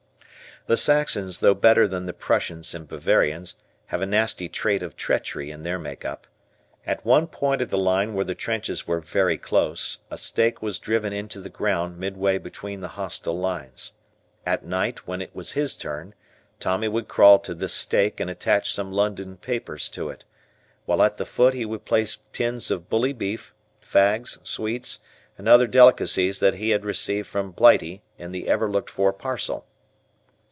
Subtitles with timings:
[0.67, 3.55] The Saxons, though better than the Prussians and Bavarians,
[3.87, 6.27] have a nasty trait of treachery in their make up.
[6.85, 10.77] At one point of the line where the trenches were very close, a stake was
[10.77, 13.93] driven into the ground midway between the hostile lines.
[14.45, 16.13] At night when it was his turn,
[16.59, 20.25] Tommy would crawl to this stake and attach some London papers to it,
[20.85, 24.99] while at the foot he would place tins of bully beef, fags, sweets,
[25.39, 29.65] and other delicacies that he had received from Blighty in the ever looked for parcel.